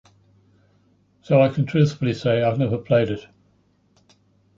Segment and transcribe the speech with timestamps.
[1.21, 3.27] So I can truthfully say I've never played it!